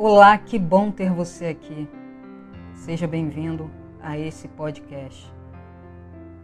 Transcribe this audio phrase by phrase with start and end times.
[0.00, 1.88] Olá, que bom ter você aqui.
[2.72, 3.68] Seja bem-vindo
[4.00, 5.28] a esse podcast.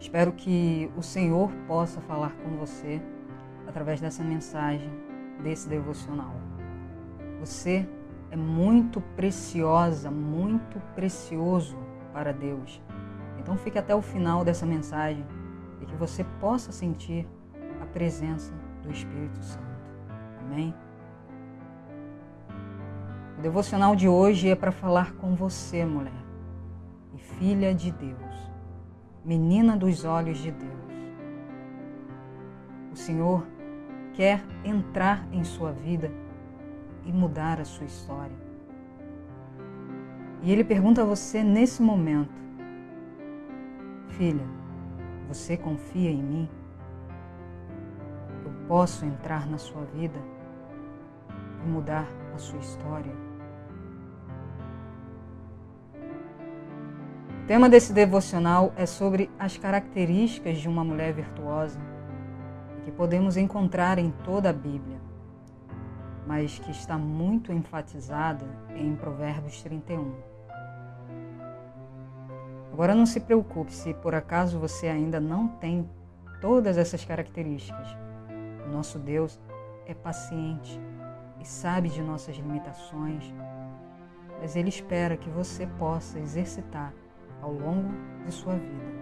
[0.00, 3.00] Espero que o Senhor possa falar com você
[3.64, 4.90] através dessa mensagem,
[5.40, 6.34] desse devocional.
[7.38, 7.88] Você
[8.32, 11.78] é muito preciosa, muito precioso
[12.12, 12.82] para Deus.
[13.38, 15.24] Então fique até o final dessa mensagem
[15.80, 17.24] e que você possa sentir
[17.80, 19.62] a presença do Espírito Santo.
[20.40, 20.74] Amém?
[23.44, 26.24] Devocional de hoje é para falar com você, mulher,
[27.12, 28.50] e filha de Deus,
[29.22, 30.72] menina dos olhos de Deus.
[32.90, 33.46] O Senhor
[34.14, 36.10] quer entrar em sua vida
[37.04, 38.34] e mudar a sua história.
[40.42, 42.40] E Ele pergunta a você nesse momento:
[44.08, 44.46] Filha,
[45.28, 46.48] você confia em mim?
[48.42, 50.18] Eu posso entrar na sua vida
[51.62, 53.23] e mudar a sua história?
[57.44, 61.78] O tema desse devocional é sobre as características de uma mulher virtuosa
[62.82, 64.98] que podemos encontrar em toda a Bíblia,
[66.26, 70.14] mas que está muito enfatizada em Provérbios 31.
[72.72, 75.86] Agora não se preocupe se por acaso você ainda não tem
[76.40, 77.88] todas essas características.
[78.66, 79.38] O nosso Deus
[79.84, 80.80] é paciente
[81.38, 83.34] e sabe de nossas limitações,
[84.40, 87.03] mas Ele espera que você possa exercitar
[87.44, 87.90] ao longo
[88.24, 88.94] de sua vida.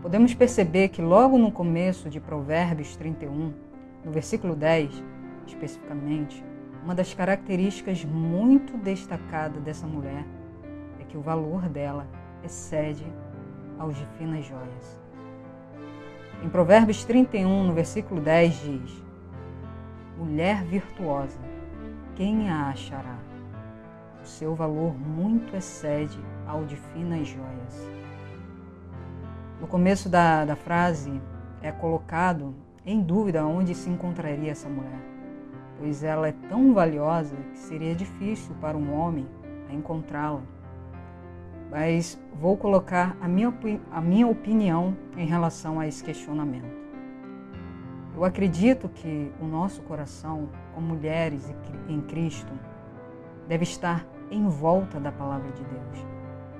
[0.00, 3.52] Podemos perceber que logo no começo de Provérbios 31,
[4.02, 5.04] no versículo 10,
[5.46, 6.42] especificamente,
[6.82, 10.24] uma das características muito destacadas dessa mulher
[10.98, 12.06] é que o valor dela
[12.42, 13.04] excede
[13.78, 15.02] aos de finas joias.
[16.42, 19.04] Em Provérbios 31, no versículo 10, diz:
[20.16, 21.38] Mulher virtuosa,
[22.14, 23.27] quem a achará?
[24.28, 27.90] Seu valor muito excede ao de finas joias.
[29.60, 31.20] No começo da, da frase
[31.60, 32.54] é colocado
[32.86, 35.00] em dúvida onde se encontraria essa mulher,
[35.78, 39.26] pois ela é tão valiosa que seria difícil para um homem
[39.70, 40.42] encontrá-la
[41.70, 43.52] mas vou colocar a minha,
[43.90, 46.76] a minha opinião em relação a esse questionamento.
[48.16, 51.54] Eu acredito que o nosso coração, como mulheres
[51.88, 52.52] em Cristo,
[53.46, 56.06] deve estar em volta da palavra de Deus,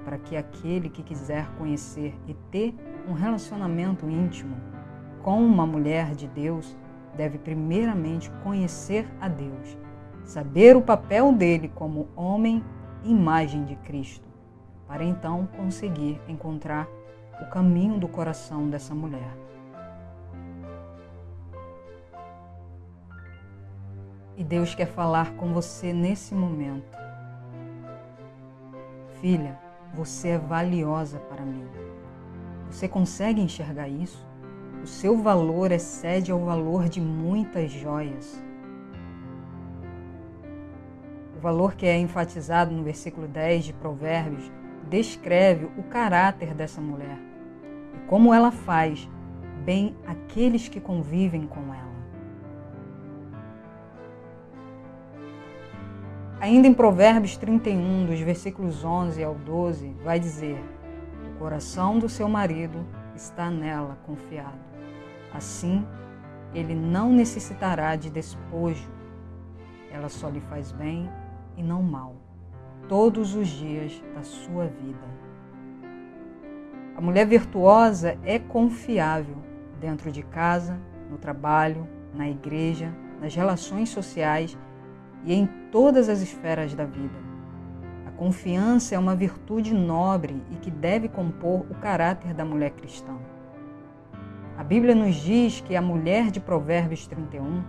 [0.05, 2.75] para que aquele que quiser conhecer e ter
[3.09, 4.57] um relacionamento íntimo
[5.23, 6.77] com uma mulher de Deus
[7.17, 9.77] deve primeiramente conhecer a Deus,
[10.25, 12.65] saber o papel dele como homem
[13.05, 14.29] imagem de Cristo
[14.89, 16.89] para então conseguir encontrar
[17.43, 19.37] o caminho do coração dessa mulher.
[24.35, 26.97] E Deus quer falar com você nesse momento.
[29.21, 29.59] Filha,
[29.93, 31.67] você é valiosa para mim.
[32.71, 34.25] Você consegue enxergar isso?
[34.81, 38.41] O seu valor excede ao valor de muitas joias.
[41.37, 44.53] O valor que é enfatizado no versículo 10 de Provérbios
[44.89, 47.19] descreve o caráter dessa mulher
[47.97, 49.09] e como ela faz
[49.65, 51.88] bem aqueles que convivem com ela.
[56.41, 60.57] Ainda em Provérbios 31, dos versículos 11 ao 12, vai dizer:
[61.35, 64.61] O coração do seu marido está nela confiado.
[65.35, 65.85] Assim,
[66.55, 68.89] ele não necessitará de despojo.
[69.91, 71.11] Ela só lhe faz bem
[71.57, 72.15] e não mal
[72.89, 75.19] todos os dias da sua vida.
[76.97, 79.37] A mulher virtuosa é confiável
[79.81, 80.79] dentro de casa,
[81.11, 84.57] no trabalho, na igreja, nas relações sociais
[85.25, 87.19] e em todas as esferas da vida.
[88.07, 93.15] A confiança é uma virtude nobre e que deve compor o caráter da mulher cristã.
[94.57, 97.63] A Bíblia nos diz que a mulher de Provérbios 31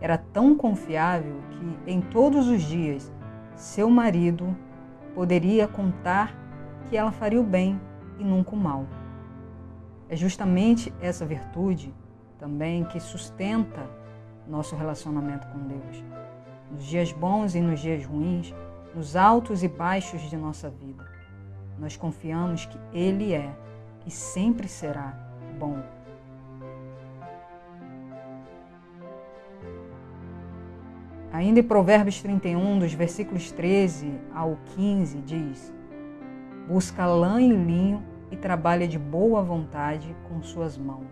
[0.00, 3.12] era tão confiável que em todos os dias
[3.56, 4.56] seu marido
[5.14, 6.34] poderia contar
[6.88, 7.80] que ela faria o bem
[8.18, 8.86] e nunca o mal.
[10.08, 11.92] É justamente essa virtude
[12.38, 13.88] também que sustenta
[14.46, 16.04] nosso relacionamento com Deus.
[16.70, 18.54] Nos dias bons e nos dias ruins,
[18.94, 21.06] nos altos e baixos de nossa vida,
[21.78, 23.54] nós confiamos que Ele é
[24.06, 25.14] e sempre será
[25.58, 25.82] bom
[31.36, 35.74] Ainda em Provérbios 31, dos versículos 13 ao 15, diz:
[36.66, 41.04] Busca lã e linho e trabalha de boa vontade com suas mãos.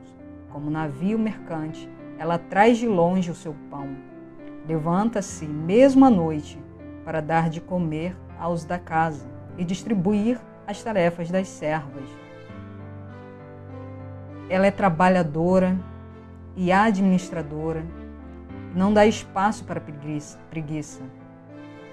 [0.50, 1.86] Como navio mercante,
[2.16, 4.13] ela traz de longe o seu pão.
[4.66, 6.58] Levanta-se mesmo à noite
[7.04, 9.26] para dar de comer aos da casa
[9.58, 12.08] e distribuir as tarefas das servas.
[14.48, 15.78] Ela é trabalhadora
[16.56, 17.84] e administradora,
[18.74, 19.82] não dá espaço para
[20.50, 21.02] preguiça.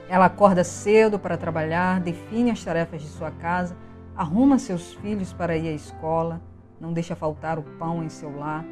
[0.09, 3.75] Ela acorda cedo para trabalhar, define as tarefas de sua casa,
[4.15, 6.41] arruma seus filhos para ir à escola,
[6.79, 8.65] não deixa faltar o pão em seu lar.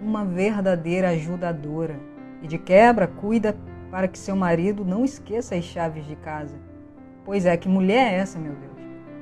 [0.00, 2.11] Uma verdadeira ajudadora
[2.42, 3.56] e de quebra cuida
[3.90, 6.56] para que seu marido não esqueça as chaves de casa.
[7.24, 8.72] Pois é, que mulher é essa, meu Deus?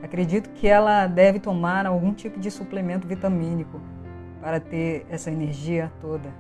[0.03, 3.81] Acredito que ela deve tomar algum tipo de suplemento vitamínico
[4.41, 6.33] para ter essa energia toda.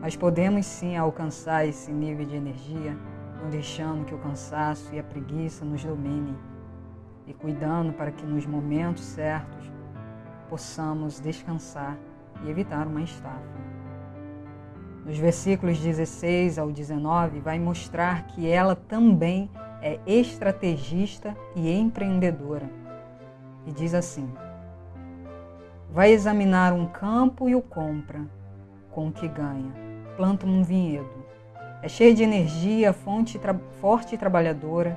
[0.00, 2.96] Mas podemos sim alcançar esse nível de energia,
[3.42, 6.36] não deixando que o cansaço e a preguiça nos dominem
[7.26, 9.70] e cuidando para que nos momentos certos
[10.48, 11.96] possamos descansar
[12.42, 13.69] e evitar uma estafa.
[15.10, 19.50] Nos versículos 16 ao 19, vai mostrar que ela também
[19.82, 22.70] é estrategista e empreendedora.
[23.66, 24.30] E diz assim:
[25.92, 28.20] Vai examinar um campo e o compra,
[28.92, 29.72] com o que ganha.
[30.16, 31.10] Planta um vinhedo.
[31.82, 33.36] É cheia de energia, fonte
[33.80, 34.96] forte e trabalhadora.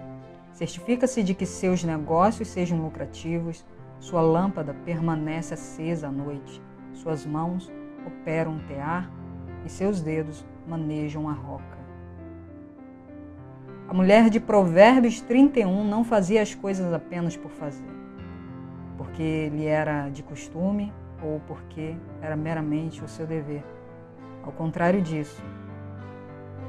[0.51, 3.65] Certifica-se de que seus negócios sejam lucrativos.
[3.99, 6.61] Sua lâmpada permanece acesa à noite.
[6.93, 7.71] Suas mãos
[8.05, 9.09] operam tear
[9.65, 11.83] e seus dedos manejam a roca.
[13.87, 17.91] A mulher de Provérbios 31 não fazia as coisas apenas por fazer,
[18.97, 23.63] porque lhe era de costume ou porque era meramente o seu dever.
[24.43, 25.43] Ao contrário disso,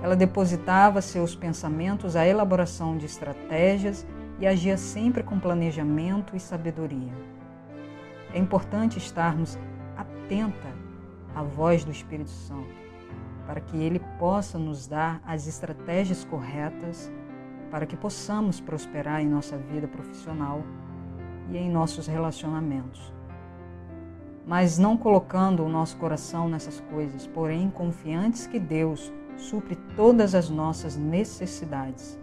[0.02, 4.06] ela depositava seus pensamentos à elaboração de estratégias
[4.38, 7.12] e agia sempre com planejamento e sabedoria.
[8.34, 9.58] É importante estarmos
[9.96, 10.68] atenta
[11.34, 12.83] à voz do Espírito Santo
[13.46, 17.12] para que Ele possa nos dar as estratégias corretas
[17.70, 20.62] para que possamos prosperar em nossa vida profissional
[21.50, 23.12] e em nossos relacionamentos.
[24.46, 30.48] Mas não colocando o nosso coração nessas coisas, porém confiantes que Deus supre todas as
[30.48, 32.18] nossas necessidades.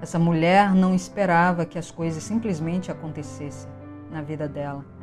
[0.00, 3.70] Essa mulher não esperava que as coisas simplesmente acontecessem
[4.10, 4.95] na vida dela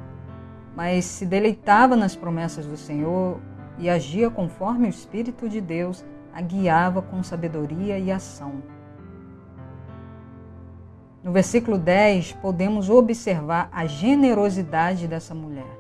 [0.76, 3.40] mas se deleitava nas promessas do Senhor
[3.78, 6.04] e agia conforme o Espírito de Deus
[6.34, 8.64] a guiava com sabedoria e ação.
[11.24, 15.80] No versículo 10, podemos observar a generosidade dessa mulher.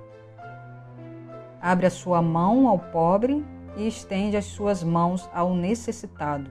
[1.61, 3.43] Abre a sua mão ao pobre
[3.75, 6.49] e estende as suas mãos ao necessitado.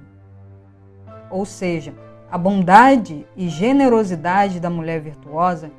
[1.30, 1.94] Ou seja,
[2.30, 5.70] a bondade e generosidade da mulher virtuosa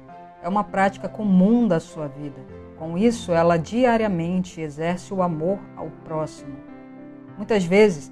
[0.44, 2.40] é uma prática comum da sua vida.
[2.78, 6.58] Com isso, ela diariamente exerce o amor ao próximo.
[7.38, 8.12] Muitas vezes,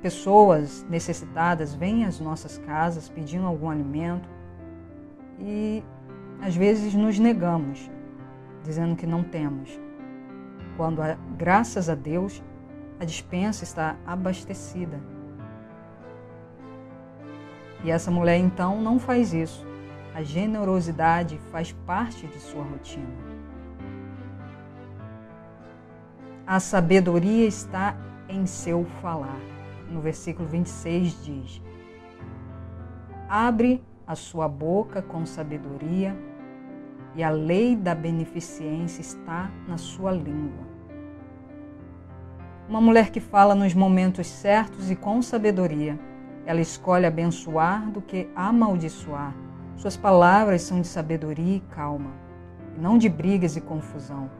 [0.00, 4.28] pessoas necessitadas vêm às nossas casas pedindo algum alimento
[5.40, 5.82] e
[6.40, 7.90] às vezes nos negamos,
[8.62, 9.76] dizendo que não temos.
[10.76, 11.02] Quando,
[11.36, 12.40] graças a Deus,
[13.00, 15.00] a dispensa está abastecida.
[17.82, 19.73] E essa mulher então não faz isso.
[20.14, 23.04] A generosidade faz parte de sua rotina.
[26.46, 27.96] A sabedoria está
[28.28, 29.40] em seu falar.
[29.90, 31.62] No versículo 26 diz:
[33.28, 36.16] Abre a sua boca com sabedoria,
[37.16, 40.64] e a lei da beneficência está na sua língua.
[42.68, 45.98] Uma mulher que fala nos momentos certos e com sabedoria,
[46.46, 49.43] ela escolhe abençoar do que amaldiçoar
[49.76, 52.12] suas palavras são de sabedoria e calma,
[52.76, 54.30] não de brigas e confusão.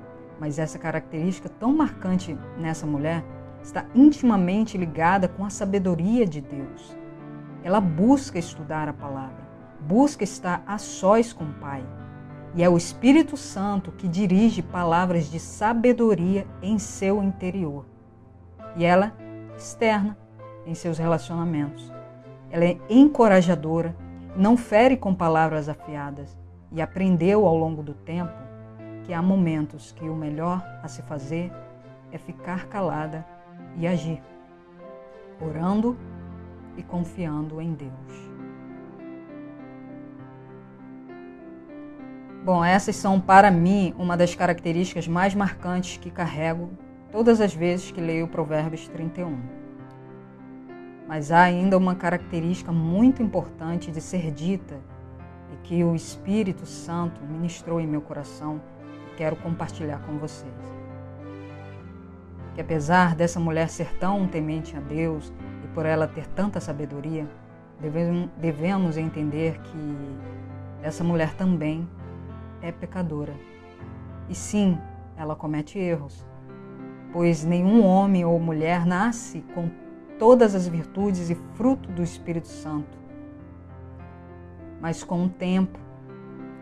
[0.41, 3.25] Mas essa característica tão marcante nessa mulher
[3.63, 6.97] está intimamente ligada com a sabedoria de Deus.
[7.63, 9.43] Ela busca estudar a palavra,
[9.81, 11.85] busca estar a sós com o Pai.
[12.55, 17.85] E é o Espírito Santo que dirige palavras de sabedoria em seu interior.
[18.77, 19.13] E ela
[19.57, 20.17] externa
[20.67, 21.93] em seus relacionamentos.
[22.51, 23.97] Ela é encorajadora,
[24.37, 26.37] não fere com palavras afiadas
[26.73, 28.33] e aprendeu ao longo do tempo
[29.05, 31.53] que há momentos que o melhor a se fazer
[32.11, 33.25] é ficar calada
[33.77, 34.23] e agir,
[35.41, 35.97] orando
[36.77, 38.35] e confiando em Deus.
[42.45, 46.71] Bom, essas são para mim uma das características mais marcantes que carrego
[47.11, 49.64] todas as vezes que leio Provérbios 31.
[51.07, 54.81] Mas há ainda uma característica muito importante de ser dita
[55.53, 58.61] e que o Espírito Santo ministrou em meu coração
[59.13, 60.53] e quero compartilhar com vocês.
[62.55, 65.33] que apesar dessa mulher ser tão temente a Deus
[65.65, 67.29] e por ela ter tanta sabedoria,
[68.39, 69.97] devemos entender que
[70.81, 71.89] essa mulher também
[72.63, 73.35] é pecadora.
[74.29, 74.79] E sim,
[75.17, 76.25] ela comete erros,
[77.13, 79.69] pois nenhum homem ou mulher nasce com
[80.19, 82.99] todas as virtudes e fruto do Espírito Santo.
[84.81, 85.79] Mas com o tempo,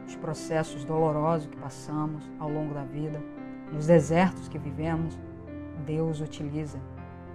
[0.06, 3.22] os processos dolorosos que passamos ao longo da vida,
[3.72, 5.18] nos desertos que vivemos,
[5.86, 6.78] Deus utiliza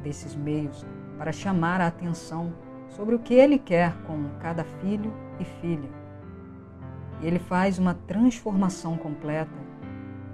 [0.04, 0.86] desses meios
[1.18, 2.54] para chamar a atenção
[2.88, 5.90] sobre o que Ele quer com cada filho e filha.
[7.22, 9.60] E Ele faz uma transformação completa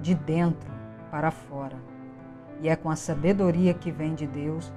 [0.02, 0.72] de dentro
[1.10, 1.78] para fora.
[2.62, 4.72] E é com a sabedoria que vem de Deus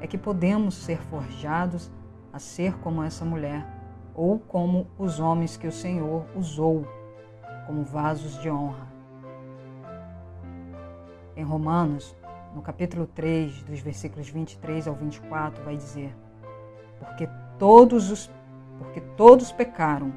[0.00, 1.90] é que podemos ser forjados
[2.32, 3.66] a ser como essa mulher
[4.14, 6.86] ou como os homens que o Senhor usou
[7.66, 8.88] como vasos de honra.
[11.36, 12.16] Em Romanos,
[12.54, 16.14] no capítulo 3, dos versículos 23 ao 24, vai dizer:
[16.98, 17.28] Porque
[17.58, 18.30] todos os
[18.78, 20.12] porque todos pecaram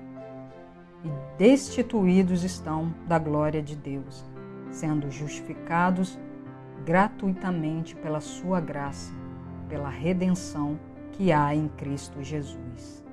[1.04, 4.24] e destituídos estão da glória de Deus,
[4.70, 6.20] sendo justificados
[6.86, 9.12] gratuitamente pela sua graça,
[9.72, 10.78] pela redenção
[11.14, 13.06] que há em Cristo Jesus.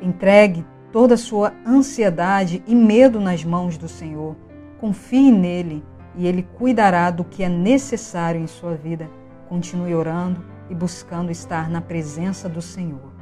[0.00, 4.34] Entregue toda a sua ansiedade e medo nas mãos do Senhor.
[4.78, 5.84] Confie nele
[6.16, 9.10] e ele cuidará do que é necessário em sua vida.
[9.46, 13.12] Continue orando e buscando estar na presença do Senhor.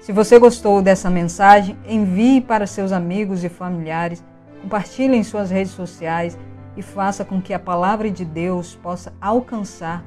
[0.00, 4.24] Se você gostou dessa mensagem, envie para seus amigos e familiares,
[4.62, 6.38] compartilhe em suas redes sociais
[6.76, 10.04] e faça com que a palavra de Deus possa alcançar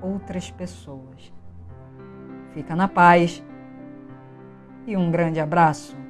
[0.00, 1.32] outras pessoas.
[2.52, 3.42] Fica na paz
[4.86, 6.03] e um grande abraço.